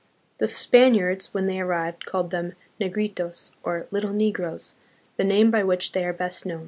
[0.39, 4.77] The Spaniards, when they arrived, called them "Negritos," or "little negroes,"
[5.17, 6.59] the name by which they are best known.